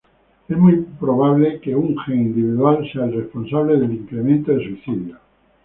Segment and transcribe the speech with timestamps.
[0.49, 5.19] Es muy improbable que un gen individual sea el responsable del incremento de suicidios.